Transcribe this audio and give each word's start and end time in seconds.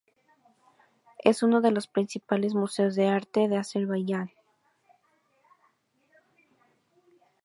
Es 1.19 1.43
uno 1.43 1.61
de 1.61 1.69
los 1.69 1.85
principales 1.85 2.55
museos 2.55 2.95
de 2.95 3.07
arte 3.07 3.47
de 3.47 3.57
Azerbaiyán. 3.57 4.31